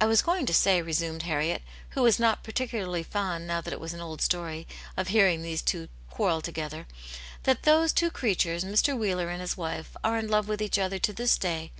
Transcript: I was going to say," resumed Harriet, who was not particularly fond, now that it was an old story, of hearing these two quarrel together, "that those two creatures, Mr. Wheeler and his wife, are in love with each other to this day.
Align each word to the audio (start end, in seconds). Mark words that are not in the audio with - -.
I 0.00 0.06
was 0.06 0.20
going 0.20 0.46
to 0.46 0.52
say," 0.52 0.82
resumed 0.82 1.22
Harriet, 1.22 1.62
who 1.90 2.02
was 2.02 2.18
not 2.18 2.42
particularly 2.42 3.04
fond, 3.04 3.46
now 3.46 3.60
that 3.60 3.72
it 3.72 3.78
was 3.78 3.94
an 3.94 4.00
old 4.00 4.20
story, 4.20 4.66
of 4.96 5.06
hearing 5.06 5.42
these 5.42 5.62
two 5.62 5.86
quarrel 6.10 6.40
together, 6.40 6.88
"that 7.44 7.62
those 7.62 7.92
two 7.92 8.10
creatures, 8.10 8.64
Mr. 8.64 8.98
Wheeler 8.98 9.28
and 9.28 9.40
his 9.40 9.56
wife, 9.56 9.96
are 10.02 10.18
in 10.18 10.26
love 10.26 10.48
with 10.48 10.60
each 10.60 10.76
other 10.76 10.98
to 10.98 11.12
this 11.12 11.38
day. 11.38 11.70